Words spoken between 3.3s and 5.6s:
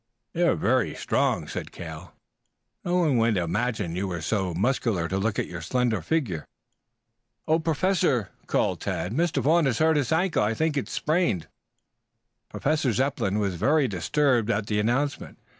imagine you were so muscular to look at